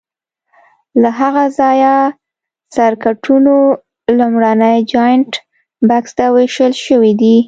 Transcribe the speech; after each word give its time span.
له 1.01 1.09
هغه 1.19 1.43
ځایه 1.59 1.93
سرکټونو 2.75 3.55
لومړني 4.17 4.77
جاینټ 4.91 5.31
بکس 5.89 6.11
ته 6.17 6.25
وېشل 6.35 6.73
شوي 6.85 7.13
دي. 7.21 7.37